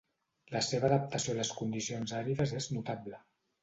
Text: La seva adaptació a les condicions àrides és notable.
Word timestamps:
La 0.55 0.61
seva 0.67 0.87
adaptació 0.93 1.37
a 1.37 1.41
les 1.43 1.53
condicions 1.61 2.19
àrides 2.25 2.59
és 2.65 2.75
notable. 2.79 3.27